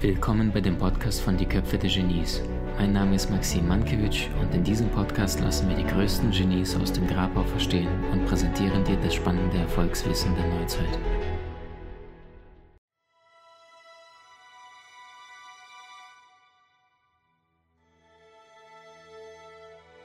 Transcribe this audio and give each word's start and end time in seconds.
Willkommen 0.00 0.52
bei 0.52 0.60
dem 0.60 0.78
Podcast 0.78 1.22
von 1.22 1.36
Die 1.36 1.44
Köpfe 1.44 1.76
der 1.76 1.90
Genies. 1.90 2.40
Mein 2.78 2.92
Name 2.92 3.16
ist 3.16 3.32
Maxim 3.32 3.66
Mankewitsch 3.66 4.28
und 4.40 4.54
in 4.54 4.62
diesem 4.62 4.88
Podcast 4.90 5.40
lassen 5.40 5.68
wir 5.68 5.74
die 5.74 5.84
größten 5.84 6.30
Genies 6.30 6.76
aus 6.76 6.92
dem 6.92 7.08
Grabau 7.08 7.42
verstehen 7.42 7.88
und 8.12 8.26
präsentieren 8.26 8.84
dir 8.84 8.96
das 9.02 9.14
spannende 9.14 9.58
Erfolgswissen 9.58 10.32
der 10.36 10.46
Neuzeit. 10.46 11.00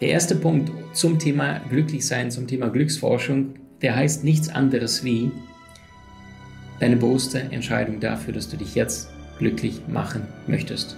Der 0.02 0.09
erste 0.09 0.36
Punkt 0.36 0.71
zum 0.95 1.20
Thema 1.20 1.59
Glücklichsein, 1.70 2.31
zum 2.31 2.47
Thema 2.47 2.70
Glücksforschung, 2.70 3.58
der 3.82 3.96
heißt 3.96 4.23
nichts 4.23 4.50
anderes 4.50 5.04
wie 5.04 5.32
deine 6.79 6.96
bewusste 6.96 7.39
Entscheidung 7.39 8.00
dafür, 8.00 8.33
dass 8.33 8.50
du 8.50 8.57
dich 8.57 8.75
jetzt 8.75 9.10
glücklich 9.37 9.82
machen 9.87 10.24
möchtest. 10.47 10.97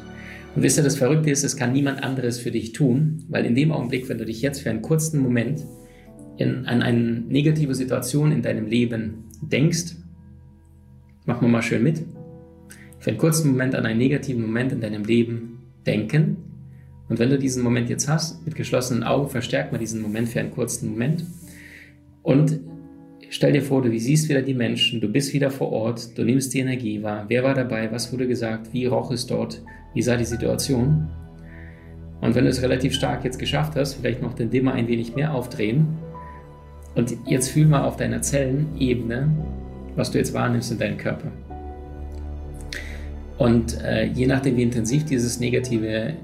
Und 0.55 0.63
wisst 0.63 0.77
ihr, 0.77 0.83
das 0.83 0.97
Verrückte 0.97 1.29
ist, 1.29 1.43
es 1.43 1.55
kann 1.55 1.71
niemand 1.71 2.03
anderes 2.03 2.39
für 2.39 2.51
dich 2.51 2.73
tun, 2.73 3.23
weil 3.29 3.45
in 3.45 3.55
dem 3.55 3.71
Augenblick, 3.71 4.09
wenn 4.09 4.17
du 4.17 4.25
dich 4.25 4.41
jetzt 4.41 4.61
für 4.61 4.69
einen 4.69 4.81
kurzen 4.81 5.21
Moment 5.21 5.65
in, 6.37 6.65
an 6.65 6.81
eine 6.81 6.99
negative 6.99 7.73
Situation 7.73 8.31
in 8.31 8.41
deinem 8.41 8.67
Leben 8.67 9.25
denkst, 9.41 9.95
machen 11.25 11.41
wir 11.41 11.49
mal 11.49 11.61
schön 11.61 11.83
mit, 11.83 12.03
für 12.99 13.11
einen 13.11 13.19
kurzen 13.19 13.51
Moment 13.51 13.75
an 13.75 13.85
einen 13.85 13.97
negativen 13.97 14.41
Moment 14.41 14.71
in 14.71 14.81
deinem 14.81 15.05
Leben 15.05 15.59
denken. 15.85 16.37
Und 17.09 17.19
wenn 17.19 17.29
du 17.29 17.39
diesen 17.39 17.63
Moment 17.63 17.89
jetzt 17.89 18.07
hast, 18.07 18.45
mit 18.45 18.55
geschlossenen 18.55 19.03
Augen, 19.03 19.29
verstärkt 19.29 19.71
mal 19.71 19.77
diesen 19.77 20.01
Moment 20.01 20.29
für 20.29 20.39
einen 20.39 20.51
kurzen 20.51 20.89
Moment. 20.89 21.25
Und 22.23 22.61
Stell 23.33 23.53
dir 23.53 23.61
vor, 23.61 23.81
du 23.81 23.97
siehst 23.97 24.27
wieder 24.27 24.41
die 24.41 24.53
Menschen, 24.53 24.99
du 24.99 25.07
bist 25.07 25.33
wieder 25.33 25.51
vor 25.51 25.71
Ort, 25.71 26.17
du 26.17 26.25
nimmst 26.25 26.53
die 26.53 26.59
Energie 26.59 27.01
wahr. 27.01 27.23
Wer 27.29 27.45
war 27.45 27.53
dabei? 27.53 27.89
Was 27.89 28.11
wurde 28.11 28.27
gesagt? 28.27 28.73
Wie 28.73 28.85
roch 28.87 29.09
es 29.09 29.25
dort? 29.25 29.61
Wie 29.93 30.01
sah 30.01 30.17
die 30.17 30.25
Situation? 30.25 31.07
Und 32.19 32.35
wenn 32.35 32.43
du 32.43 32.49
es 32.49 32.61
relativ 32.61 32.93
stark 32.93 33.23
jetzt 33.23 33.39
geschafft 33.39 33.77
hast, 33.77 33.93
vielleicht 33.93 34.21
noch 34.21 34.33
den 34.33 34.49
Dimmer 34.49 34.73
ein 34.73 34.89
wenig 34.89 35.15
mehr 35.15 35.33
aufdrehen. 35.33 35.87
Und 36.93 37.15
jetzt 37.25 37.51
fühl 37.51 37.67
mal 37.67 37.85
auf 37.85 37.95
deiner 37.95 38.21
Zellenebene, 38.21 39.33
was 39.95 40.11
du 40.11 40.17
jetzt 40.17 40.33
wahrnimmst 40.33 40.73
in 40.73 40.79
deinem 40.79 40.97
Körper. 40.97 41.31
Und 43.37 43.81
äh, 43.81 44.07
je 44.07 44.27
nachdem, 44.27 44.57
wie 44.57 44.63
intensiv 44.63 45.05
dieses 45.05 45.39
negative 45.39 46.15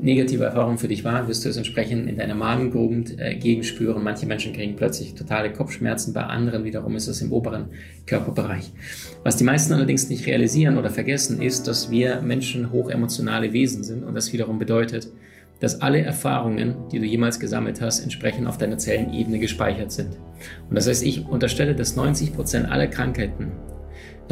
negative 0.00 0.44
Erfahrung 0.44 0.78
für 0.78 0.88
dich 0.88 1.04
war, 1.04 1.28
wirst 1.28 1.44
du 1.44 1.48
es 1.48 1.56
entsprechend 1.56 2.08
in 2.08 2.16
deiner 2.16 2.34
Magengegend 2.34 3.18
äh, 3.18 3.34
gegenspüren. 3.34 4.02
Manche 4.02 4.26
Menschen 4.26 4.52
kriegen 4.52 4.76
plötzlich 4.76 5.14
totale 5.14 5.52
Kopfschmerzen, 5.52 6.12
bei 6.12 6.22
anderen 6.22 6.64
wiederum 6.64 6.96
ist 6.96 7.08
es 7.08 7.20
im 7.20 7.32
oberen 7.32 7.66
Körperbereich. 8.06 8.72
Was 9.24 9.36
die 9.36 9.44
meisten 9.44 9.72
allerdings 9.72 10.08
nicht 10.08 10.26
realisieren 10.26 10.78
oder 10.78 10.90
vergessen, 10.90 11.40
ist, 11.40 11.68
dass 11.68 11.90
wir 11.90 12.20
Menschen 12.20 12.72
hochemotionale 12.72 13.52
Wesen 13.52 13.82
sind 13.84 14.04
und 14.04 14.14
das 14.14 14.32
wiederum 14.32 14.58
bedeutet, 14.58 15.08
dass 15.60 15.80
alle 15.80 16.00
Erfahrungen, 16.00 16.74
die 16.90 16.98
du 16.98 17.06
jemals 17.06 17.38
gesammelt 17.38 17.80
hast, 17.80 18.00
entsprechend 18.00 18.48
auf 18.48 18.58
deiner 18.58 18.78
Zellenebene 18.78 19.38
gespeichert 19.38 19.92
sind. 19.92 20.18
Und 20.68 20.74
das 20.74 20.88
heißt, 20.88 21.04
ich 21.04 21.26
unterstelle, 21.26 21.76
dass 21.76 21.94
90 21.94 22.34
Prozent 22.34 22.68
aller 22.68 22.88
Krankheiten 22.88 23.52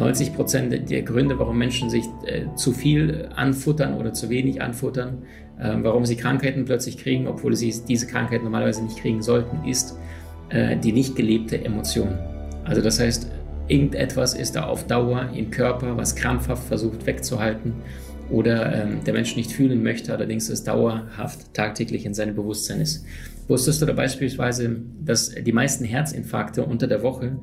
90 0.01 0.33
Prozent 0.33 0.89
der 0.89 1.01
Gründe, 1.03 1.37
warum 1.37 1.59
Menschen 1.59 1.89
sich 1.89 2.05
äh, 2.25 2.45
zu 2.55 2.73
viel 2.73 3.29
anfuttern 3.35 3.93
oder 3.93 4.13
zu 4.13 4.29
wenig 4.29 4.59
anfuttern, 4.59 5.19
äh, 5.59 5.75
warum 5.81 6.05
sie 6.07 6.15
Krankheiten 6.15 6.65
plötzlich 6.65 6.97
kriegen, 6.97 7.27
obwohl 7.27 7.55
sie 7.55 7.73
diese 7.87 8.07
Krankheit 8.07 8.43
normalerweise 8.43 8.83
nicht 8.83 8.97
kriegen 8.97 9.21
sollten, 9.21 9.63
ist 9.67 9.95
äh, 10.49 10.75
die 10.75 10.91
nicht 10.91 11.15
gelebte 11.15 11.63
Emotion. 11.63 12.17
Also 12.65 12.81
das 12.81 12.99
heißt, 12.99 13.31
irgendetwas 13.67 14.33
ist 14.33 14.55
da 14.55 14.63
auf 14.63 14.87
Dauer 14.87 15.29
im 15.35 15.51
Körper, 15.51 15.95
was 15.97 16.15
krampfhaft 16.15 16.63
versucht 16.63 17.05
wegzuhalten 17.05 17.73
oder 18.31 18.73
ähm, 18.73 19.03
der 19.05 19.13
Mensch 19.13 19.35
nicht 19.35 19.51
fühlen 19.51 19.83
möchte, 19.83 20.13
allerdings 20.13 20.49
es 20.49 20.63
dauerhaft 20.63 21.53
tagtäglich 21.53 22.07
in 22.07 22.15
seinem 22.15 22.33
Bewusstsein 22.33 22.81
ist. 22.81 23.05
Wusstest 23.47 23.83
du 23.83 23.85
da 23.85 23.93
beispielsweise, 23.93 24.77
dass 24.99 25.29
die 25.29 25.51
meisten 25.51 25.85
Herzinfarkte 25.85 26.65
unter 26.65 26.87
der 26.87 27.03
Woche 27.03 27.37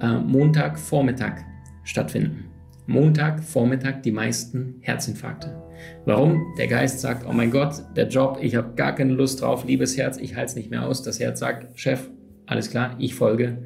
äh, 0.00 0.18
Montag 0.18 0.80
Vormittag 0.80 1.44
stattfinden. 1.84 2.44
Montag, 2.86 3.42
Vormittag 3.42 4.02
die 4.02 4.10
meisten 4.10 4.76
Herzinfarkte. 4.80 5.62
Warum? 6.04 6.54
Der 6.58 6.66
Geist 6.66 7.00
sagt, 7.00 7.26
oh 7.28 7.32
mein 7.32 7.50
Gott, 7.50 7.82
der 7.96 8.08
Job, 8.08 8.38
ich 8.40 8.56
habe 8.56 8.74
gar 8.74 8.94
keine 8.94 9.12
Lust 9.12 9.40
drauf, 9.40 9.64
liebes 9.64 9.96
Herz, 9.96 10.16
ich 10.16 10.34
halte 10.34 10.50
es 10.50 10.56
nicht 10.56 10.70
mehr 10.70 10.86
aus. 10.86 11.02
Das 11.02 11.20
Herz 11.20 11.38
sagt, 11.38 11.78
Chef, 11.78 12.08
alles 12.46 12.70
klar, 12.70 12.96
ich 12.98 13.14
folge. 13.14 13.58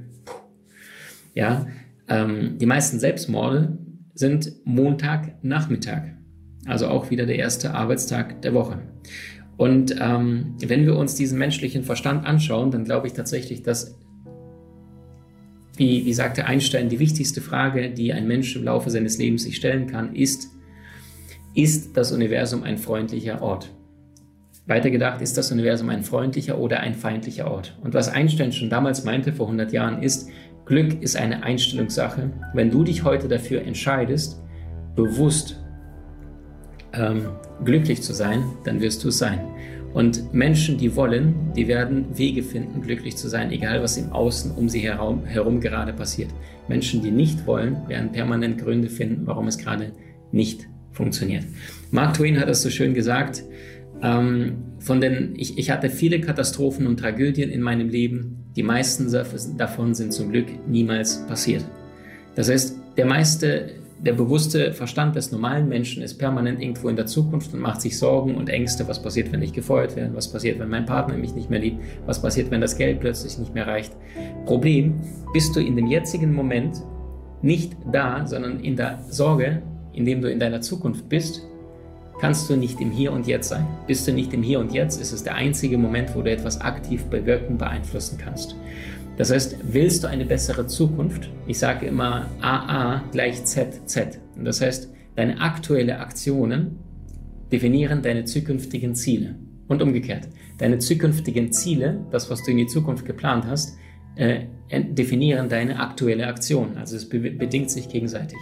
Ja, 1.35 1.67
ähm, 2.09 2.59
die 2.59 2.67
meisten 2.67 2.99
Selbstmorde 2.99 3.79
sind 4.15 4.53
Montagnachmittag, 4.65 6.03
also 6.67 6.89
auch 6.89 7.11
wieder 7.11 7.27
der 7.27 7.37
erste 7.37 7.75
Arbeitstag 7.75 8.43
der 8.43 8.55
Woche. 8.55 8.81
Und 9.57 9.97
ähm, 10.01 10.57
wenn 10.61 10.85
wir 10.85 10.97
uns 10.97 11.15
diesen 11.15 11.39
menschlichen 11.39 11.83
Verstand 11.83 12.27
anschauen, 12.27 12.71
dann 12.71 12.85
glaube 12.85 13.07
ich 13.07 13.15
tatsächlich, 13.15 13.63
dass 13.63 13.99
wie, 15.77 16.07
wie 16.07 16.13
sagte 16.13 16.47
Einstein, 16.47 16.89
die 16.89 16.99
wichtigste 16.99 17.41
Frage, 17.41 17.91
die 17.91 18.13
ein 18.13 18.27
Mensch 18.27 18.57
im 18.57 18.65
Laufe 18.65 18.91
seines 18.91 19.19
Lebens 19.19 19.43
sich 19.43 19.57
stellen 19.57 19.87
kann, 19.87 20.15
ist, 20.15 20.49
ist 21.55 21.97
das 21.97 22.13
Universum 22.13 22.63
ein 22.63 22.79
freundlicher 22.79 23.43
Ort? 23.43 23.71
Weitergedacht, 24.67 25.21
ist 25.21 25.39
das 25.39 25.53
Universum 25.53 25.91
ein 25.91 26.03
freundlicher 26.03 26.59
oder 26.59 26.81
ein 26.81 26.95
feindlicher 26.95 27.51
Ort? 27.51 27.79
Und 27.83 27.95
was 27.95 28.09
Einstein 28.09 28.53
schon 28.53 28.69
damals 28.69 29.05
meinte, 29.05 29.33
vor 29.33 29.47
100 29.47 29.73
Jahren, 29.73 30.03
ist, 30.03 30.29
Glück 30.65 31.01
ist 31.01 31.17
eine 31.17 31.45
Einstellungssache. 31.45 32.33
Wenn 32.53 32.71
du 32.71 32.83
dich 32.83 33.05
heute 33.05 33.29
dafür 33.29 33.63
entscheidest, 33.63 34.43
bewusst 34.97 35.63
ähm, 36.93 37.29
glücklich 37.65 38.03
zu 38.03 38.13
sein, 38.13 38.43
dann 38.65 38.81
wirst 38.81 39.05
du 39.05 39.09
es 39.09 39.19
sein. 39.19 39.41
Und 39.97 40.35
Menschen, 40.35 40.77
die 40.77 40.95
wollen, 40.95 41.55
die 41.57 41.69
werden 41.69 42.19
Wege 42.19 42.43
finden, 42.43 42.83
glücklich 42.83 43.17
zu 43.17 43.29
sein, 43.29 43.51
egal 43.51 43.83
was 43.83 43.97
im 43.97 44.13
Außen 44.13 44.51
um 44.51 44.69
sie 44.69 44.81
herum, 44.81 45.25
herum 45.25 45.59
gerade 45.59 45.95
passiert. 45.95 46.29
Menschen, 46.69 47.01
die 47.01 47.11
nicht 47.11 47.47
wollen, 47.47 47.79
werden 47.89 48.13
permanent 48.13 48.59
Gründe 48.59 48.91
finden, 48.91 49.27
warum 49.27 49.49
es 49.49 49.57
gerade 49.57 49.93
nicht 50.33 50.69
funktioniert. 50.93 51.45
Mark 51.93 52.13
Twain 52.13 52.39
hat 52.39 52.47
das 52.47 52.61
so 52.61 52.69
schön 52.69 52.93
gesagt. 52.93 53.43
Ähm, 54.03 54.59
von 54.81 55.01
den, 55.01 55.33
ich, 55.35 55.57
ich 55.57 55.71
hatte 55.71 55.89
viele 55.89 56.21
Katastrophen 56.21 56.87
und 56.87 57.01
Tragödien 57.01 57.49
in 57.49 57.63
meinem 57.63 57.89
Leben. 57.89 58.53
Die 58.55 58.63
meisten 58.63 59.11
davon 59.57 59.95
sind 59.95 60.13
zum 60.13 60.31
Glück 60.31 60.49
niemals 60.69 61.27
passiert. 61.27 61.65
Das 62.35 62.51
heißt, 62.51 62.77
der 62.99 63.07
meiste 63.07 63.71
der 63.99 64.13
bewusste 64.13 64.73
Verstand 64.73 65.17
des 65.17 65.33
normalen 65.33 65.69
Menschen 65.69 66.03
ist 66.03 66.15
permanent 66.19 66.61
irgendwo 66.61 66.89
in 66.89 66.97
der 66.97 67.07
Zukunft 67.07 67.55
und 67.55 67.61
macht 67.61 67.81
sich 67.81 67.99
Sorgen 67.99 68.35
und 68.35 68.49
Ängste, 68.51 68.87
was 68.89 69.01
passiert, 69.01 69.33
wenn 69.33 69.43
ich 69.43 69.53
gefeuert 69.53 69.97
werde, 69.97 70.15
was 70.15 70.31
passiert, 70.31 70.59
wenn 70.59 70.69
mein 70.69 70.85
Partner 70.85 71.17
mich 71.17 71.35
nicht 71.35 71.49
mehr 71.49 71.61
liebt, 71.61 71.81
was 72.05 72.21
passiert, 72.21 72.51
wenn 72.51 72.61
das 72.61 72.77
Geld 72.77 73.01
plötzlich 73.01 73.39
nicht 73.39 73.55
mehr 73.55 73.67
reicht. 73.67 73.93
Problem, 74.45 75.01
bist 75.33 75.57
du 75.57 75.61
in 75.61 75.77
dem 75.77 75.87
jetzigen 75.87 76.35
Moment 76.35 76.83
nicht 77.43 77.77
da, 77.91 78.27
sondern 78.27 78.61
in 78.61 78.77
der 78.77 78.99
Sorge, 79.09 79.63
indem 79.93 80.21
du 80.21 80.31
in 80.31 80.39
deiner 80.39 80.61
Zukunft 80.61 81.09
bist, 81.09 81.43
kannst 82.21 82.49
du 82.49 82.57
nicht 82.57 82.81
im 82.81 82.91
Hier 82.91 83.13
und 83.13 83.27
Jetzt 83.27 83.49
sein. 83.49 83.67
Bist 83.87 84.07
du 84.07 84.13
nicht 84.13 84.33
im 84.33 84.43
Hier 84.43 84.61
und 84.61 84.73
Jetzt, 84.73 85.01
ist 85.01 85.13
es 85.13 85.23
der 85.23 85.35
einzige 85.35 85.79
Moment, 85.79 86.15
wo 86.15 86.23
du 86.23 86.31
etwas 86.31 86.61
aktiv 86.61 87.05
bewirken, 87.05 87.59
beeinflussen 87.59 88.19
kannst. 88.23 88.57
Das 89.17 89.31
heißt, 89.31 89.57
willst 89.63 90.05
du 90.05 90.09
eine 90.09 90.27
bessere 90.27 90.67
Zukunft? 90.67 91.31
Ich 91.47 91.59
sage 91.59 91.87
immer 91.87 92.27
AA 92.41 93.03
gleich 93.13 93.45
ZZ. 93.45 94.19
Und 94.37 94.45
das 94.45 94.61
heißt, 94.61 94.91
deine 95.15 95.41
aktuellen 95.41 95.97
Aktionen 95.97 96.79
definieren 97.51 98.03
deine 98.03 98.25
zukünftigen 98.25 98.95
Ziele. 98.95 99.37
Und 99.69 99.83
umgekehrt. 99.83 100.29
Deine 100.59 100.79
zukünftigen 100.79 101.53
Ziele, 101.53 102.07
das, 102.11 102.31
was 102.31 102.45
du 102.45 102.53
in 102.53 102.59
die 102.59 102.67
Zukunft 102.67 103.05
geplant 103.05 103.47
hast, 103.47 103.77
äh, 104.17 104.45
definieren 104.71 105.49
deine 105.49 105.81
aktuelle 105.81 106.27
Aktion. 106.27 106.77
Also 106.77 106.97
es 106.97 107.09
be 107.09 107.19
bedingt 107.19 107.71
sich 107.71 107.89
gegenseitig. 107.89 108.39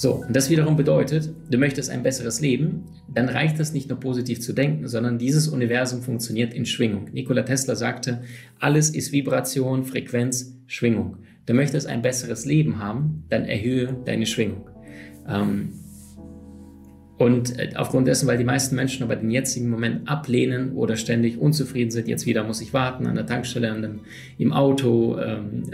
So, 0.00 0.24
und 0.24 0.36
das 0.36 0.48
wiederum 0.48 0.76
bedeutet, 0.76 1.28
du 1.50 1.58
möchtest 1.58 1.90
ein 1.90 2.04
besseres 2.04 2.40
Leben, 2.40 2.84
dann 3.12 3.28
reicht 3.28 3.58
es 3.58 3.72
nicht 3.72 3.88
nur 3.88 3.98
positiv 3.98 4.40
zu 4.40 4.52
denken, 4.52 4.86
sondern 4.86 5.18
dieses 5.18 5.48
Universum 5.48 6.02
funktioniert 6.02 6.54
in 6.54 6.66
Schwingung. 6.66 7.08
Nikola 7.12 7.42
Tesla 7.42 7.74
sagte, 7.74 8.22
alles 8.60 8.90
ist 8.90 9.10
Vibration, 9.10 9.84
Frequenz, 9.84 10.56
Schwingung. 10.68 11.16
Du 11.46 11.54
möchtest 11.54 11.88
ein 11.88 12.00
besseres 12.00 12.44
Leben 12.44 12.78
haben, 12.78 13.24
dann 13.28 13.44
erhöhe 13.44 13.96
deine 14.04 14.26
Schwingung. 14.26 14.70
Ähm, 15.28 15.72
und 17.16 17.58
äh, 17.58 17.72
aufgrund 17.74 18.06
dessen, 18.06 18.28
weil 18.28 18.38
die 18.38 18.44
meisten 18.44 18.76
Menschen 18.76 19.02
aber 19.02 19.16
den 19.16 19.32
jetzigen 19.32 19.68
Moment 19.68 20.08
ablehnen 20.08 20.76
oder 20.76 20.94
ständig 20.94 21.38
unzufrieden 21.38 21.90
sind, 21.90 22.06
jetzt 22.06 22.24
wieder 22.24 22.44
muss 22.44 22.60
ich 22.60 22.72
warten 22.72 23.08
an 23.08 23.16
der 23.16 23.26
Tankstelle, 23.26 23.72
an 23.72 23.82
dem, 23.82 24.00
im 24.38 24.52
Auto. 24.52 25.18
Ähm, 25.18 25.64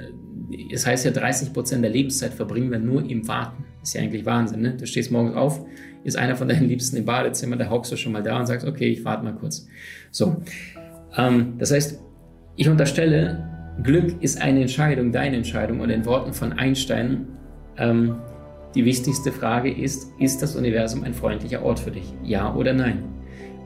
es 0.70 0.86
heißt 0.86 1.04
ja, 1.04 1.10
30 1.10 1.52
Prozent 1.52 1.82
der 1.82 1.90
Lebenszeit 1.90 2.34
verbringen 2.34 2.70
wir 2.70 2.78
nur 2.78 3.08
im 3.08 3.26
Warten. 3.28 3.64
Ist 3.82 3.94
ja 3.94 4.02
eigentlich 4.02 4.26
Wahnsinn, 4.26 4.62
ne? 4.62 4.76
Du 4.76 4.86
stehst 4.86 5.10
morgens 5.10 5.36
auf, 5.36 5.64
ist 6.04 6.16
einer 6.16 6.36
von 6.36 6.48
deinen 6.48 6.68
Liebsten 6.68 6.96
im 6.96 7.04
Badezimmer, 7.04 7.56
da 7.56 7.70
hockst 7.70 7.92
du 7.92 7.96
schon 7.96 8.12
mal 8.12 8.22
da 8.22 8.38
und 8.38 8.46
sagst, 8.46 8.66
okay, 8.66 8.88
ich 8.88 9.04
warte 9.04 9.24
mal 9.24 9.34
kurz. 9.34 9.66
So. 10.10 10.36
Ähm, 11.16 11.54
das 11.58 11.72
heißt, 11.72 12.00
ich 12.56 12.68
unterstelle, 12.68 13.48
Glück 13.82 14.22
ist 14.22 14.40
eine 14.40 14.60
Entscheidung, 14.60 15.12
deine 15.12 15.36
Entscheidung. 15.36 15.80
Und 15.80 15.90
in 15.90 16.04
Worten 16.04 16.32
von 16.32 16.52
Einstein, 16.52 17.26
ähm, 17.76 18.16
die 18.74 18.84
wichtigste 18.84 19.32
Frage 19.32 19.72
ist, 19.72 20.12
ist 20.18 20.42
das 20.42 20.56
Universum 20.56 21.04
ein 21.04 21.14
freundlicher 21.14 21.62
Ort 21.62 21.80
für 21.80 21.90
dich? 21.90 22.12
Ja 22.22 22.54
oder 22.54 22.72
nein? 22.72 23.04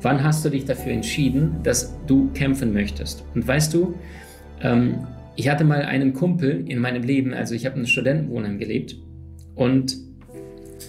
Wann 0.01 0.23
hast 0.23 0.45
du 0.45 0.51
dich 0.51 0.65
dafür 0.65 0.93
entschieden, 0.93 1.57
dass 1.63 1.95
du 2.07 2.31
kämpfen 2.33 2.73
möchtest? 2.73 3.25
Und 3.35 3.47
weißt 3.47 3.75
du, 3.75 3.95
ähm, 4.63 5.07
ich 5.39 5.49
hatte 5.49 5.63
mal 5.63 5.83
einen 5.83 6.15
Kumpel 6.15 6.65
in 6.67 6.81
meinem 6.81 7.05
Leben, 7.05 7.33
also 7.33 7.55
ich 7.55 7.65
habe 7.65 7.75
in 7.75 7.83
einem 7.83 7.87
Studentenwohnheim 7.87 8.59
gelebt 8.59 8.97
und 9.55 9.97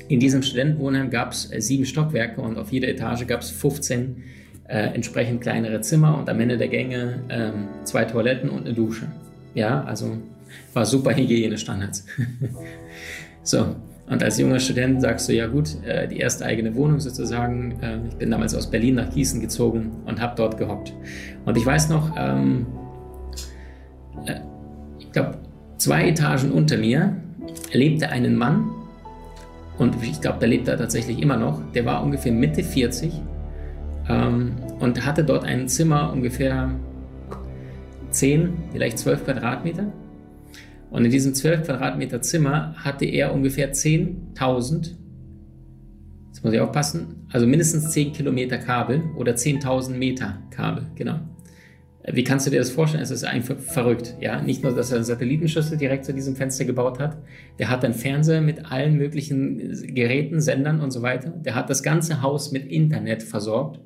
in 0.08 0.20
diesem 0.20 0.42
Studentenwohnheim 0.42 1.12
gab 1.12 1.34
es 1.34 1.54
äh, 1.54 1.62
sieben 1.62 1.86
Stockwerke 1.86 2.42
und 2.42 2.58
auf 2.58 2.72
jeder 2.72 2.88
Etage 2.88 3.28
gab 3.28 3.42
es 3.42 3.52
15 3.52 4.24
äh, 4.68 4.96
entsprechend 4.96 5.42
kleinere 5.42 5.82
Zimmer 5.82 6.18
und 6.18 6.30
am 6.30 6.40
Ende 6.40 6.58
der 6.58 6.68
Gänge 6.68 7.22
äh, 7.28 7.86
zwei 7.86 8.06
Toiletten 8.06 8.50
und 8.50 8.66
eine 8.66 8.74
Dusche. 8.74 9.12
Ja, 9.54 9.84
also 9.84 10.18
war 10.74 10.88
super 10.88 11.16
Hygienestandards. 11.16 12.08
so, 13.44 13.76
und 14.10 14.24
als 14.24 14.40
junger 14.40 14.60
Student 14.60 15.02
sagst 15.02 15.30
du, 15.30 15.34
ja 15.34 15.46
gut, 15.46 15.78
äh, 15.86 16.08
die 16.08 16.18
erste 16.18 16.46
eigene 16.46 16.74
Wohnung 16.74 17.00
sozusagen. 17.00 17.80
Äh, 17.84 18.00
ich 18.10 18.16
bin 18.16 18.32
damals 18.32 18.56
aus 18.56 18.72
Berlin 18.72 18.96
nach 18.96 19.14
Gießen 19.14 19.42
gezogen 19.42 19.92
und 20.08 20.20
habe 20.20 20.34
dort 20.36 20.58
gehockt. 20.58 20.92
Und 21.46 21.56
ich 21.56 21.66
weiß 21.66 21.90
noch, 21.90 22.16
ähm, 22.18 22.66
äh, 24.26 24.42
ich 25.00 25.12
glaube, 25.12 25.38
zwei 25.78 26.10
Etagen 26.10 26.52
unter 26.52 26.78
mir 26.78 27.16
lebte 27.72 28.10
ein 28.10 28.36
Mann, 28.36 28.70
und 29.80 29.96
ich 30.04 30.20
glaube, 30.20 30.40
der 30.40 30.50
lebt 30.50 30.68
da 30.68 30.76
tatsächlich 30.76 31.22
immer 31.22 31.38
noch, 31.38 31.62
der 31.72 31.86
war 31.86 32.04
ungefähr 32.04 32.34
Mitte 32.34 32.64
40 32.64 33.14
ähm, 34.10 34.58
und 34.80 35.06
hatte 35.06 35.24
dort 35.24 35.46
ein 35.46 35.70
Zimmer 35.70 36.12
ungefähr 36.12 36.70
10, 38.12 38.54
vielleicht 38.74 39.00
12 39.00 39.24
Quadratmeter. 39.24 39.92
Und 40.92 41.06
in 41.06 41.12
diesem 41.12 41.34
12 41.34 41.66
Quadratmeter 41.66 42.22
Zimmer 42.22 42.74
hatte 42.76 43.06
er 43.06 43.34
ungefähr 43.34 43.72
10.000, 43.72 44.96
jetzt 46.28 46.44
muss 46.44 46.54
ich 46.54 46.60
aufpassen, 46.60 47.28
also 47.32 47.48
mindestens 47.48 47.92
10 47.92 48.12
Kilometer 48.12 48.58
Kabel 48.58 49.04
oder 49.16 49.34
10.000 49.34 49.92
Meter 49.92 50.40
Kabel, 50.50 50.88
genau. 50.96 51.20
Wie 52.12 52.24
kannst 52.24 52.48
du 52.48 52.52
dir 52.52 52.60
das 52.60 52.72
vorstellen? 52.72 53.04
Es 53.04 53.12
ist 53.12 53.24
einfach 53.24 53.58
verrückt. 53.58 54.16
Ja? 54.20 54.42
Nicht 54.42 54.64
nur, 54.64 54.74
dass 54.74 54.92
er 54.92 54.98
einen 54.98 55.06
Satellitenschüssel 55.06 55.78
direkt 55.78 56.06
zu 56.06 56.14
diesem 56.14 56.36
Fenster 56.36 56.66
gebaut 56.66 57.00
hat, 57.00 57.18
der 57.60 57.70
hat 57.70 57.86
einen 57.86 57.94
Fernseher 57.94 58.42
mit 58.42 58.72
allen 58.72 58.96
möglichen 58.96 59.58
Geräten, 59.94 60.42
Sendern 60.42 60.82
und 60.82 60.92
so 60.92 61.02
weiter. 61.02 61.30
Der 61.30 61.56
hat 61.56 61.70
das 61.70 61.84
ganze 61.84 62.22
Haus 62.22 62.52
mit 62.52 62.66
Internet 62.72 63.24
versorgt. 63.24 63.80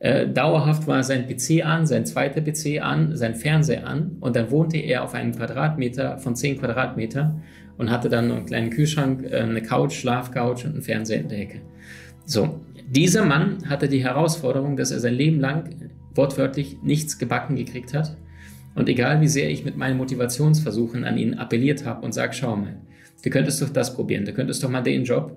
Äh, 0.00 0.28
dauerhaft 0.28 0.86
war 0.86 1.02
sein 1.02 1.26
PC 1.26 1.64
an, 1.64 1.86
sein 1.86 2.06
zweiter 2.06 2.40
PC 2.40 2.80
an, 2.80 3.16
sein 3.16 3.34
Fernseher 3.34 3.86
an 3.86 4.16
und 4.20 4.34
dann 4.34 4.50
wohnte 4.50 4.78
er 4.78 5.04
auf 5.04 5.12
einem 5.12 5.32
Quadratmeter 5.32 6.18
von 6.18 6.34
10 6.34 6.58
Quadratmeter 6.58 7.38
und 7.76 7.90
hatte 7.90 8.08
dann 8.08 8.30
einen 8.30 8.46
kleinen 8.46 8.70
Kühlschrank, 8.70 9.24
äh, 9.30 9.40
eine 9.40 9.60
Couch, 9.60 9.92
Schlafcouch 9.92 10.64
und 10.64 10.72
einen 10.72 10.82
Fernseher 10.82 11.20
in 11.20 11.28
der 11.28 11.40
Ecke. 11.40 11.60
So, 12.24 12.60
dieser 12.88 13.26
Mann 13.26 13.58
hatte 13.68 13.88
die 13.88 14.02
Herausforderung, 14.02 14.76
dass 14.76 14.90
er 14.90 15.00
sein 15.00 15.14
Leben 15.14 15.38
lang 15.38 15.68
wortwörtlich 16.14 16.78
nichts 16.82 17.18
gebacken 17.18 17.56
gekriegt 17.56 17.94
hat. 17.94 18.16
Und 18.74 18.88
egal 18.88 19.20
wie 19.20 19.28
sehr 19.28 19.50
ich 19.50 19.64
mit 19.64 19.76
meinen 19.76 19.96
Motivationsversuchen 19.96 21.04
an 21.04 21.18
ihn 21.18 21.34
appelliert 21.34 21.84
habe 21.84 22.04
und 22.04 22.12
sage, 22.12 22.32
schau 22.32 22.56
mal, 22.56 22.76
du 23.24 23.30
könntest 23.30 23.60
doch 23.60 23.70
das 23.70 23.94
probieren, 23.94 24.24
du 24.24 24.32
könntest 24.32 24.62
doch 24.62 24.70
mal 24.70 24.82
den 24.82 25.04
Job. 25.04 25.36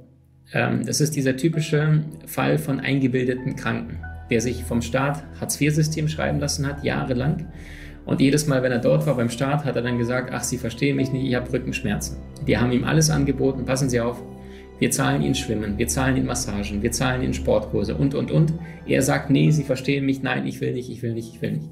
Ähm, 0.53 0.85
das 0.85 1.01
ist 1.01 1.15
dieser 1.15 1.35
typische 1.35 2.03
Fall 2.25 2.57
von 2.57 2.79
eingebildeten 2.79 3.55
Kranken 3.55 3.99
der 4.29 4.41
sich 4.41 4.63
vom 4.63 4.81
Staat 4.81 5.23
Hartz-IV-System 5.39 6.07
schreiben 6.07 6.39
lassen 6.39 6.65
hat, 6.67 6.83
jahrelang. 6.83 7.47
Und 8.05 8.19
jedes 8.19 8.47
Mal, 8.47 8.63
wenn 8.63 8.71
er 8.71 8.79
dort 8.79 9.05
war 9.05 9.15
beim 9.15 9.29
Staat, 9.29 9.63
hat 9.63 9.75
er 9.75 9.81
dann 9.81 9.97
gesagt, 9.97 10.31
ach, 10.33 10.43
Sie 10.43 10.57
verstehen 10.57 10.97
mich 10.97 11.11
nicht, 11.11 11.25
ich 11.25 11.35
habe 11.35 11.51
Rückenschmerzen. 11.53 12.17
Die 12.47 12.57
haben 12.57 12.71
ihm 12.71 12.83
alles 12.83 13.09
angeboten, 13.09 13.65
passen 13.65 13.89
Sie 13.89 14.01
auf, 14.01 14.21
wir 14.83 14.91
zahlen 14.91 15.21
Ihnen 15.21 15.33
Schwimmen, 15.33 15.77
wir 15.77 15.87
zahlen 15.87 16.17
Ihnen 16.17 16.25
Massagen, 16.25 16.83
wir 16.83 16.91
zahlen 16.91 17.23
Ihnen 17.23 17.33
Sportkurse 17.33 17.95
und, 17.95 18.15
und, 18.15 18.31
und. 18.31 18.51
Er 18.85 19.01
sagt, 19.01 19.29
nee, 19.29 19.49
Sie 19.49 19.63
verstehen 19.63 20.05
mich, 20.05 20.21
nein, 20.23 20.45
ich 20.45 20.59
will 20.59 20.73
nicht, 20.73 20.89
ich 20.89 21.01
will 21.01 21.13
nicht, 21.13 21.33
ich 21.33 21.41
will 21.41 21.53
nicht. 21.53 21.69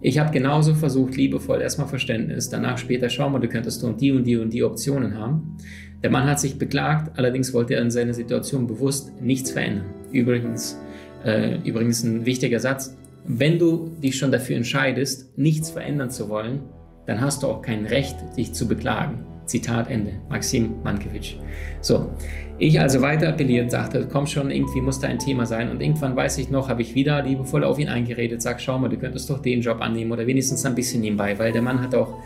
Ich 0.00 0.18
habe 0.18 0.32
genauso 0.32 0.74
versucht, 0.74 1.16
liebevoll 1.16 1.60
erstmal 1.60 1.86
Verständnis, 1.86 2.48
danach 2.48 2.76
später, 2.76 3.10
schau 3.10 3.30
mal, 3.30 3.38
du 3.38 3.46
könntest 3.46 3.84
und 3.84 4.00
die 4.00 4.10
und 4.10 4.24
die 4.24 4.36
und 4.36 4.52
die 4.52 4.64
Optionen 4.64 5.16
haben. 5.16 5.56
Der 6.02 6.10
Mann 6.10 6.28
hat 6.28 6.40
sich 6.40 6.58
beklagt, 6.58 7.16
allerdings 7.16 7.54
wollte 7.54 7.74
er 7.74 7.82
in 7.82 7.92
seiner 7.92 8.12
Situation 8.12 8.66
bewusst 8.66 9.12
nichts 9.22 9.52
verändern. 9.52 9.94
Übrigens, 10.10 10.80
äh, 11.24 11.58
übrigens 11.62 12.02
ein 12.02 12.26
wichtiger 12.26 12.58
Satz. 12.58 12.96
Wenn 13.24 13.60
du 13.60 13.92
dich 14.02 14.18
schon 14.18 14.32
dafür 14.32 14.56
entscheidest, 14.56 15.38
nichts 15.38 15.70
verändern 15.70 16.10
zu 16.10 16.28
wollen, 16.28 16.62
dann 17.06 17.20
hast 17.20 17.44
du 17.44 17.46
auch 17.46 17.62
kein 17.62 17.86
Recht, 17.86 18.16
dich 18.36 18.52
zu 18.52 18.66
beklagen. 18.66 19.24
Zitat 19.48 19.90
Ende. 19.90 20.12
Maxim 20.28 20.74
Mankiewicz. 20.84 21.34
So, 21.80 22.10
ich 22.58 22.80
also 22.80 23.00
weiter 23.00 23.28
appelliert, 23.28 23.70
sagte, 23.70 24.06
komm 24.10 24.26
schon, 24.26 24.50
irgendwie 24.50 24.80
muss 24.80 25.00
da 25.00 25.08
ein 25.08 25.18
Thema 25.18 25.46
sein. 25.46 25.70
Und 25.70 25.82
irgendwann 25.82 26.14
weiß 26.14 26.38
ich 26.38 26.50
noch, 26.50 26.68
habe 26.68 26.82
ich 26.82 26.94
wieder 26.94 27.22
liebevoll 27.22 27.64
auf 27.64 27.78
ihn 27.78 27.88
eingeredet, 27.88 28.42
sag, 28.42 28.60
schau 28.60 28.78
mal, 28.78 28.88
du 28.88 28.96
könntest 28.96 29.28
doch 29.30 29.40
den 29.40 29.60
Job 29.60 29.80
annehmen 29.80 30.12
oder 30.12 30.26
wenigstens 30.26 30.64
ein 30.64 30.74
bisschen 30.74 31.00
nebenbei, 31.00 31.38
weil 31.38 31.52
der 31.52 31.62
Mann 31.62 31.80
hat 31.80 31.94
auch 31.94 32.18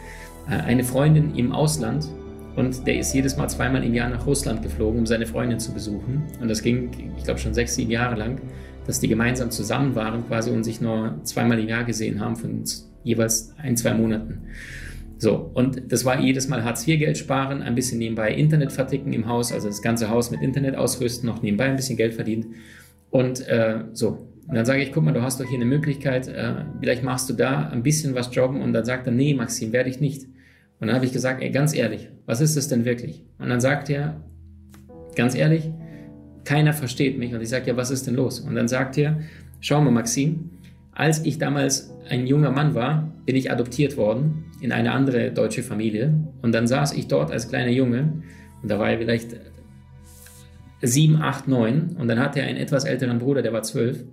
äh, 0.48 0.54
eine 0.54 0.84
Freundin 0.84 1.34
im 1.34 1.52
Ausland 1.52 2.08
und 2.56 2.86
der 2.86 2.98
ist 2.98 3.14
jedes 3.14 3.36
Mal 3.36 3.48
zweimal 3.48 3.82
im 3.82 3.94
Jahr 3.94 4.10
nach 4.10 4.26
Russland 4.26 4.62
geflogen, 4.62 5.00
um 5.00 5.06
seine 5.06 5.26
Freundin 5.26 5.58
zu 5.58 5.72
besuchen. 5.72 6.24
Und 6.40 6.48
das 6.48 6.62
ging, 6.62 6.90
ich 7.16 7.24
glaube, 7.24 7.40
schon 7.40 7.54
sechs, 7.54 7.74
sieben 7.74 7.90
Jahre 7.90 8.16
lang 8.16 8.40
dass 8.86 9.00
die 9.00 9.08
gemeinsam 9.08 9.50
zusammen 9.50 9.94
waren 9.94 10.26
quasi 10.26 10.50
und 10.50 10.64
sich 10.64 10.80
nur 10.80 11.20
zweimal 11.24 11.58
im 11.58 11.68
Jahr 11.68 11.84
gesehen 11.84 12.20
haben 12.20 12.36
von 12.36 12.64
jeweils 13.04 13.54
ein, 13.58 13.76
zwei 13.76 13.94
Monaten. 13.94 14.42
So, 15.22 15.52
und 15.54 15.92
das 15.92 16.04
war 16.04 16.18
jedes 16.18 16.48
Mal 16.48 16.64
Hartz-IV-Geld 16.64 17.16
sparen, 17.16 17.62
ein 17.62 17.76
bisschen 17.76 18.00
nebenbei 18.00 18.34
Internet 18.34 18.72
verticken 18.72 19.12
im 19.12 19.28
Haus, 19.28 19.52
also 19.52 19.68
das 19.68 19.80
ganze 19.80 20.10
Haus 20.10 20.32
mit 20.32 20.42
Internet 20.42 20.74
ausrüsten, 20.74 21.28
noch 21.28 21.42
nebenbei 21.42 21.66
ein 21.66 21.76
bisschen 21.76 21.96
Geld 21.96 22.14
verdienen. 22.14 22.56
Und 23.08 23.46
äh, 23.46 23.84
so. 23.92 24.26
Und 24.48 24.56
dann 24.56 24.66
sage 24.66 24.82
ich, 24.82 24.90
guck 24.90 25.04
mal, 25.04 25.14
du 25.14 25.22
hast 25.22 25.38
doch 25.38 25.46
hier 25.46 25.60
eine 25.60 25.64
Möglichkeit, 25.64 26.26
äh, 26.26 26.64
vielleicht 26.80 27.04
machst 27.04 27.30
du 27.30 27.34
da 27.34 27.68
ein 27.68 27.84
bisschen 27.84 28.16
was 28.16 28.34
jobben. 28.34 28.60
Und 28.60 28.72
dann 28.72 28.84
sagt 28.84 29.06
er, 29.06 29.12
nee, 29.12 29.32
Maxim, 29.32 29.72
werde 29.72 29.90
ich 29.90 30.00
nicht. 30.00 30.24
Und 30.80 30.88
dann 30.88 30.96
habe 30.96 31.04
ich 31.04 31.12
gesagt, 31.12 31.40
ey, 31.40 31.50
ganz 31.50 31.72
ehrlich, 31.72 32.08
was 32.26 32.40
ist 32.40 32.56
es 32.56 32.66
denn 32.66 32.84
wirklich? 32.84 33.24
Und 33.38 33.48
dann 33.48 33.60
sagt 33.60 33.90
er, 33.90 34.20
ganz 35.14 35.36
ehrlich, 35.36 35.70
keiner 36.42 36.72
versteht 36.72 37.16
mich. 37.16 37.32
Und 37.32 37.42
ich 37.42 37.48
sage, 37.48 37.68
ja, 37.68 37.76
was 37.76 37.92
ist 37.92 38.08
denn 38.08 38.16
los? 38.16 38.40
Und 38.40 38.56
dann 38.56 38.66
sagt 38.66 38.98
er, 38.98 39.20
schau 39.60 39.80
mal, 39.80 39.92
Maxim, 39.92 40.50
als 40.94 41.24
ich 41.24 41.38
damals 41.38 41.92
ein 42.08 42.26
junger 42.26 42.50
Mann 42.50 42.74
war, 42.74 43.12
bin 43.24 43.36
ich 43.36 43.50
adoptiert 43.50 43.96
worden 43.96 44.44
in 44.60 44.72
eine 44.72 44.92
andere 44.92 45.32
deutsche 45.32 45.62
Familie. 45.62 46.14
Und 46.42 46.52
dann 46.52 46.66
saß 46.66 46.92
ich 46.94 47.08
dort 47.08 47.30
als 47.30 47.48
kleiner 47.48 47.70
Junge 47.70 48.22
und 48.62 48.70
da 48.70 48.78
war 48.78 48.90
er 48.90 48.98
vielleicht 48.98 49.36
sieben, 50.82 51.16
acht, 51.16 51.48
neun. 51.48 51.96
Und 51.98 52.08
dann 52.08 52.18
hatte 52.18 52.40
er 52.40 52.46
einen 52.46 52.58
etwas 52.58 52.84
älteren 52.84 53.18
Bruder, 53.18 53.42
der 53.42 53.52
war 53.52 53.62
zwölf. 53.62 54.04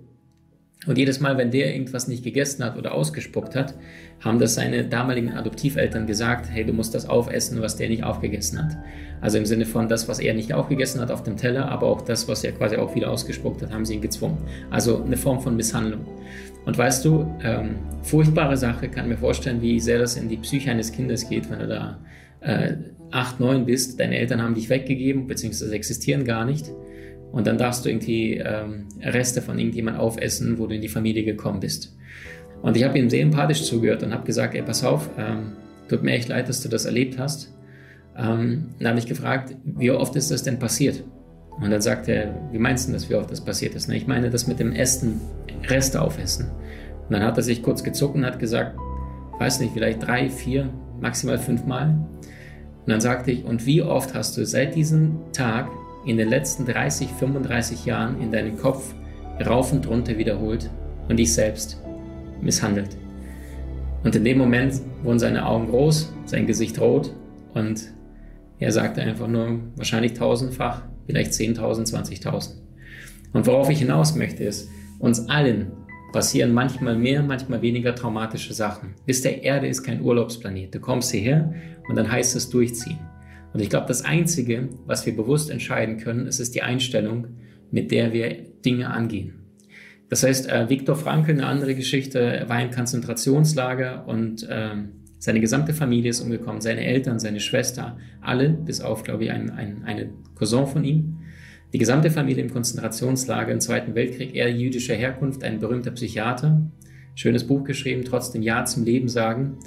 Und 0.86 0.96
jedes 0.96 1.20
Mal, 1.20 1.36
wenn 1.36 1.50
der 1.50 1.74
irgendwas 1.74 2.08
nicht 2.08 2.24
gegessen 2.24 2.64
hat 2.64 2.78
oder 2.78 2.94
ausgespuckt 2.94 3.54
hat, 3.54 3.74
haben 4.20 4.38
das 4.38 4.54
seine 4.54 4.84
damaligen 4.84 5.32
Adoptiveltern 5.32 6.06
gesagt, 6.06 6.48
hey, 6.50 6.64
du 6.64 6.72
musst 6.72 6.94
das 6.94 7.06
aufessen, 7.06 7.60
was 7.60 7.76
der 7.76 7.90
nicht 7.90 8.02
aufgegessen 8.02 8.62
hat. 8.62 8.78
Also 9.20 9.36
im 9.36 9.44
Sinne 9.44 9.66
von 9.66 9.88
das, 9.88 10.08
was 10.08 10.20
er 10.20 10.32
nicht 10.32 10.54
aufgegessen 10.54 11.02
hat 11.02 11.10
auf 11.10 11.22
dem 11.22 11.36
Teller, 11.36 11.68
aber 11.68 11.86
auch 11.86 12.00
das, 12.00 12.28
was 12.28 12.44
er 12.44 12.52
quasi 12.52 12.76
auch 12.76 12.94
wieder 12.94 13.10
ausgespuckt 13.10 13.60
hat, 13.60 13.72
haben 13.72 13.84
sie 13.84 13.94
ihn 13.94 14.00
gezwungen. 14.00 14.38
Also 14.70 15.02
eine 15.02 15.18
Form 15.18 15.40
von 15.40 15.54
Misshandlung. 15.54 16.06
Und 16.64 16.78
weißt 16.78 17.04
du, 17.04 17.30
ähm, 17.42 17.76
furchtbare 18.02 18.56
Sache, 18.56 18.88
kann 18.88 19.08
mir 19.08 19.18
vorstellen, 19.18 19.60
wie 19.60 19.80
sehr 19.80 19.98
das 19.98 20.16
in 20.16 20.30
die 20.30 20.38
Psyche 20.38 20.70
eines 20.70 20.92
Kindes 20.92 21.28
geht, 21.28 21.50
wenn 21.50 21.58
du 21.58 21.68
da 21.68 21.98
äh, 22.40 22.76
acht, 23.10 23.38
neun 23.38 23.66
bist, 23.66 24.00
deine 24.00 24.16
Eltern 24.16 24.40
haben 24.40 24.54
dich 24.54 24.70
weggegeben, 24.70 25.26
beziehungsweise 25.26 25.74
existieren 25.74 26.24
gar 26.24 26.46
nicht 26.46 26.72
und 27.32 27.46
dann 27.46 27.58
darfst 27.58 27.84
du 27.84 27.88
irgendwie 27.88 28.36
ähm, 28.36 28.86
Reste 29.02 29.42
von 29.42 29.58
irgendjemand 29.58 29.98
aufessen, 29.98 30.58
wo 30.58 30.66
du 30.66 30.74
in 30.74 30.80
die 30.80 30.88
Familie 30.88 31.24
gekommen 31.24 31.60
bist. 31.60 31.96
Und 32.62 32.76
ich 32.76 32.84
habe 32.84 32.98
ihm 32.98 33.08
sehr 33.08 33.22
empathisch 33.22 33.64
zugehört 33.64 34.02
und 34.02 34.12
habe 34.12 34.26
gesagt, 34.26 34.54
ey, 34.54 34.62
pass 34.62 34.84
auf, 34.84 35.08
ähm, 35.16 35.52
tut 35.88 36.02
mir 36.02 36.12
echt 36.12 36.28
leid, 36.28 36.48
dass 36.48 36.60
du 36.60 36.68
das 36.68 36.84
erlebt 36.84 37.18
hast. 37.18 37.54
Ähm, 38.16 38.66
dann 38.78 38.88
habe 38.88 38.98
ich 38.98 39.06
gefragt, 39.06 39.54
wie 39.64 39.90
oft 39.90 40.14
ist 40.16 40.30
das 40.30 40.42
denn 40.42 40.58
passiert? 40.58 41.04
Und 41.60 41.70
dann 41.70 41.80
sagt 41.80 42.08
er, 42.08 42.34
wie 42.52 42.58
meinst 42.58 42.88
du 42.88 42.92
das, 42.92 43.08
wie 43.08 43.14
oft 43.14 43.30
das 43.30 43.40
passiert 43.40 43.74
ist? 43.74 43.88
Na, 43.88 43.94
ich 43.94 44.06
meine 44.06 44.30
das 44.30 44.46
mit 44.46 44.58
dem 44.58 44.72
Essen, 44.72 45.20
Reste 45.68 46.00
aufessen. 46.00 46.50
Und 47.08 47.12
dann 47.12 47.22
hat 47.22 47.36
er 47.36 47.42
sich 47.42 47.62
kurz 47.62 47.82
gezuckt 47.82 48.14
und 48.14 48.24
hat 48.24 48.38
gesagt, 48.38 48.76
weiß 49.38 49.60
nicht, 49.60 49.72
vielleicht 49.72 50.06
drei, 50.06 50.28
vier, 50.30 50.70
maximal 51.00 51.38
fünf 51.38 51.64
Mal. 51.64 51.88
Und 51.88 52.88
dann 52.88 53.00
sagte 53.00 53.30
ich, 53.30 53.44
und 53.44 53.66
wie 53.66 53.82
oft 53.82 54.14
hast 54.14 54.36
du 54.36 54.44
seit 54.44 54.74
diesem 54.74 55.18
Tag 55.32 55.70
in 56.04 56.16
den 56.16 56.28
letzten 56.28 56.66
30, 56.66 57.10
35 57.10 57.84
Jahren 57.84 58.20
in 58.20 58.30
deinem 58.30 58.56
Kopf 58.56 58.94
rauf 59.46 59.72
und 59.72 59.88
runter 59.88 60.16
wiederholt 60.16 60.70
und 61.08 61.16
dich 61.16 61.32
selbst 61.32 61.82
misshandelt. 62.40 62.96
Und 64.02 64.16
in 64.16 64.24
dem 64.24 64.38
Moment 64.38 64.80
wurden 65.02 65.18
seine 65.18 65.46
Augen 65.46 65.68
groß, 65.68 66.12
sein 66.24 66.46
Gesicht 66.46 66.80
rot 66.80 67.14
und 67.54 67.92
er 68.58 68.72
sagte 68.72 69.02
einfach 69.02 69.26
nur 69.26 69.60
wahrscheinlich 69.76 70.14
tausendfach, 70.14 70.82
vielleicht 71.06 71.32
10.000, 71.32 71.90
20.000. 71.92 72.50
Und 73.32 73.46
worauf 73.46 73.70
ich 73.70 73.78
hinaus 73.78 74.14
möchte 74.14 74.44
ist, 74.44 74.68
uns 74.98 75.28
allen 75.28 75.72
passieren 76.12 76.52
manchmal 76.52 76.96
mehr, 76.96 77.22
manchmal 77.22 77.62
weniger 77.62 77.94
traumatische 77.94 78.52
Sachen. 78.52 78.94
Bis 79.06 79.22
der 79.22 79.42
Erde 79.42 79.68
ist 79.68 79.82
kein 79.82 80.02
Urlaubsplanet. 80.02 80.74
Du 80.74 80.80
kommst 80.80 81.10
hierher 81.10 81.54
und 81.88 81.96
dann 81.96 82.10
heißt 82.10 82.36
es 82.36 82.50
durchziehen. 82.50 82.98
Und 83.52 83.60
ich 83.60 83.70
glaube, 83.70 83.86
das 83.86 84.04
Einzige, 84.04 84.68
was 84.86 85.06
wir 85.06 85.16
bewusst 85.16 85.50
entscheiden 85.50 85.98
können, 85.98 86.26
ist, 86.26 86.40
ist 86.40 86.54
die 86.54 86.62
Einstellung, 86.62 87.26
mit 87.70 87.90
der 87.90 88.12
wir 88.12 88.36
Dinge 88.64 88.90
angehen. 88.90 89.34
Das 90.08 90.24
heißt, 90.24 90.48
äh, 90.48 90.68
Viktor 90.68 90.96
Frankl, 90.96 91.30
eine 91.30 91.46
andere 91.46 91.74
Geschichte, 91.74 92.44
war 92.48 92.60
im 92.60 92.70
Konzentrationslager 92.70 94.06
und 94.08 94.42
äh, 94.48 94.70
seine 95.18 95.40
gesamte 95.40 95.72
Familie 95.72 96.10
ist 96.10 96.20
umgekommen, 96.20 96.60
seine 96.60 96.84
Eltern, 96.84 97.20
seine 97.20 97.40
Schwester, 97.40 97.98
alle, 98.20 98.50
bis 98.50 98.80
auf, 98.80 99.04
glaube 99.04 99.24
ich, 99.24 99.30
ein, 99.30 99.50
ein, 99.50 99.84
eine 99.84 100.10
Cousin 100.34 100.66
von 100.66 100.82
ihm. 100.82 101.18
Die 101.72 101.78
gesamte 101.78 102.10
Familie 102.10 102.42
im 102.42 102.50
Konzentrationslager 102.50 103.52
im 103.52 103.60
Zweiten 103.60 103.94
Weltkrieg, 103.94 104.34
er 104.34 104.50
jüdischer 104.50 104.94
Herkunft, 104.94 105.44
ein 105.44 105.60
berühmter 105.60 105.92
Psychiater, 105.92 106.60
schönes 107.14 107.46
Buch 107.46 107.62
geschrieben, 107.64 108.04
trotzdem 108.04 108.42
Ja 108.42 108.64
zum 108.64 108.84
Leben 108.84 109.08
sagen. 109.08 109.58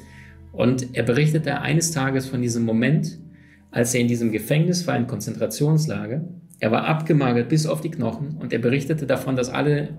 Und 0.52 0.88
er 0.94 1.04
berichtete 1.04 1.62
eines 1.62 1.92
Tages 1.92 2.28
von 2.28 2.42
diesem 2.42 2.66
Moment, 2.66 3.20
als 3.74 3.94
er 3.96 4.02
in 4.02 4.08
diesem 4.08 4.32
Gefängnis 4.32 4.88
war, 4.88 4.96
im 4.96 5.08
Konzentrationslager. 5.08 6.22
Er 6.60 6.72
war 6.72 6.86
abgemagert 6.86 7.50
bis 7.50 7.66
auf 7.66 7.82
die 7.82 7.90
Knochen 7.90 8.38
und 8.40 8.54
er 8.54 8.60
berichtete 8.60 9.08
davon, 9.08 9.36
dass 9.36 9.50
alle 9.50 9.90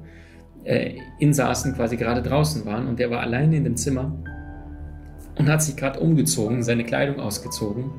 äh, 0.62 0.94
Insassen 1.18 1.74
quasi 1.74 1.96
gerade 1.96 2.22
draußen 2.22 2.64
waren 2.64 2.86
und 2.86 3.00
er 3.00 3.10
war 3.10 3.20
alleine 3.20 3.56
in 3.56 3.64
dem 3.64 3.76
Zimmer 3.76 4.16
und 5.36 5.48
hat 5.48 5.62
sich 5.62 5.76
gerade 5.76 5.98
umgezogen, 6.00 6.62
seine 6.62 6.84
Kleidung 6.84 7.18
ausgezogen 7.18 7.90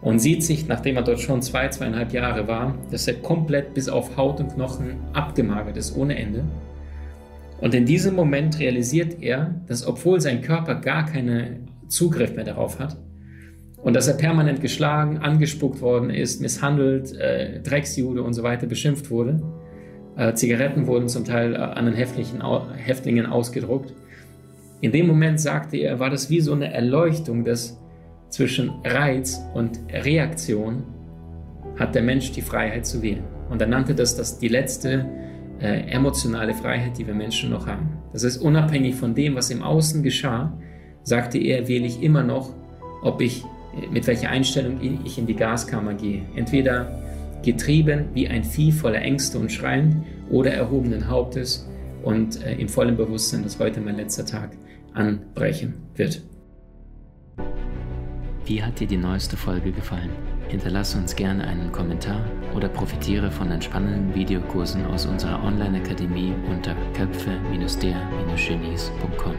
und 0.00 0.18
sieht 0.18 0.42
sich, 0.42 0.66
nachdem 0.66 0.96
er 0.96 1.02
dort 1.02 1.20
schon 1.20 1.42
zwei, 1.42 1.68
zweieinhalb 1.68 2.12
Jahre 2.14 2.48
war, 2.48 2.78
dass 2.90 3.06
er 3.06 3.14
komplett 3.14 3.74
bis 3.74 3.90
auf 3.90 4.16
Haut 4.16 4.40
und 4.40 4.54
Knochen 4.54 4.96
abgemagert 5.12 5.76
ist, 5.76 5.94
ohne 5.94 6.16
Ende. 6.16 6.44
Und 7.60 7.74
in 7.74 7.84
diesem 7.84 8.16
Moment 8.16 8.58
realisiert 8.58 9.22
er, 9.22 9.54
dass 9.66 9.86
obwohl 9.86 10.18
sein 10.18 10.40
Körper 10.40 10.76
gar 10.76 11.04
keinen 11.04 11.68
Zugriff 11.88 12.34
mehr 12.34 12.46
darauf 12.46 12.78
hat 12.78 12.96
und 13.82 13.94
dass 13.94 14.08
er 14.08 14.14
permanent 14.14 14.60
geschlagen, 14.60 15.18
angespuckt 15.18 15.80
worden 15.80 16.10
ist, 16.10 16.40
misshandelt, 16.40 17.16
äh, 17.16 17.60
Drecksjude 17.60 18.22
und 18.22 18.34
so 18.34 18.42
weiter 18.42 18.66
beschimpft 18.66 19.10
wurde, 19.10 19.42
äh, 20.16 20.34
Zigaretten 20.34 20.86
wurden 20.86 21.08
zum 21.08 21.24
Teil 21.24 21.54
äh, 21.54 21.58
an 21.58 21.86
den 21.86 21.94
Häftlingen 21.94 23.26
ausgedruckt. 23.26 23.94
In 24.80 24.92
dem 24.92 25.06
Moment 25.06 25.40
sagte 25.40 25.76
er, 25.76 25.98
war 25.98 26.10
das 26.10 26.30
wie 26.30 26.40
so 26.40 26.52
eine 26.52 26.72
Erleuchtung, 26.72 27.44
dass 27.44 27.78
zwischen 28.28 28.70
Reiz 28.84 29.40
und 29.54 29.80
Reaktion 29.92 30.84
hat 31.76 31.94
der 31.94 32.02
Mensch 32.02 32.32
die 32.32 32.42
Freiheit 32.42 32.86
zu 32.86 33.02
wählen. 33.02 33.24
Und 33.48 33.60
er 33.60 33.68
nannte 33.68 33.94
das, 33.94 34.16
das 34.16 34.38
die 34.38 34.48
letzte 34.48 35.06
äh, 35.60 35.90
emotionale 35.90 36.54
Freiheit, 36.54 36.96
die 36.98 37.06
wir 37.06 37.14
Menschen 37.14 37.50
noch 37.50 37.66
haben. 37.66 37.98
Das 38.12 38.24
heißt, 38.24 38.40
unabhängig 38.40 38.94
von 38.94 39.14
dem, 39.14 39.34
was 39.34 39.50
im 39.50 39.62
Außen 39.62 40.02
geschah, 40.02 40.56
sagte 41.02 41.38
er, 41.38 41.68
wähle 41.68 41.86
ich 41.86 42.02
immer 42.02 42.22
noch, 42.22 42.54
ob 43.02 43.20
ich, 43.20 43.44
mit 43.90 44.06
welcher 44.06 44.30
Einstellung 44.30 44.78
ich 45.04 45.18
in 45.18 45.26
die 45.26 45.36
Gaskammer 45.36 45.94
gehe. 45.94 46.22
Entweder 46.34 47.00
getrieben 47.42 48.06
wie 48.14 48.28
ein 48.28 48.44
Vieh 48.44 48.72
voller 48.72 49.00
Ängste 49.00 49.38
und 49.38 49.50
Schreien 49.50 50.04
oder 50.30 50.52
erhobenen 50.52 51.08
Hauptes 51.08 51.66
und 52.02 52.44
äh, 52.44 52.54
im 52.54 52.68
vollen 52.68 52.96
Bewusstsein, 52.96 53.42
dass 53.42 53.58
heute 53.58 53.80
mein 53.80 53.96
letzter 53.96 54.26
Tag 54.26 54.50
anbrechen 54.94 55.74
wird. 55.96 56.22
Wie 58.46 58.62
hat 58.62 58.80
dir 58.80 58.86
die 58.86 58.96
neueste 58.96 59.36
Folge 59.36 59.70
gefallen? 59.70 60.08
Hinterlasse 60.48 60.96
uns 60.98 61.14
gerne 61.14 61.46
einen 61.46 61.70
Kommentar 61.70 62.24
oder 62.56 62.68
profitiere 62.68 63.30
von 63.30 63.52
entspannenden 63.52 64.12
Videokursen 64.14 64.86
aus 64.86 65.04
unserer 65.06 65.44
Online-Akademie 65.44 66.32
unter 66.50 66.74
köpfe-der-genies.com. 66.94 69.34